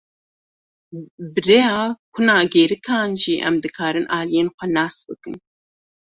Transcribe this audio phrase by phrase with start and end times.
[1.33, 1.75] Bi rêya
[2.13, 5.35] kuna gêrîkan jî em dikarin aliyên xwe nas bikin.